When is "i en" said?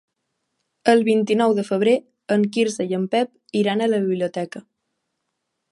2.93-3.07